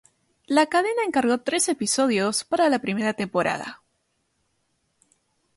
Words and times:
La 0.47 0.65
cadena 0.65 1.03
encargó 1.05 1.41
trece 1.41 1.73
episodios 1.73 2.43
para 2.43 2.69
la 2.69 2.79
primera 2.79 3.13
temporada. 3.13 3.83